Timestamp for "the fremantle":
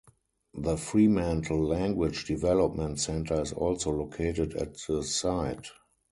0.55-1.63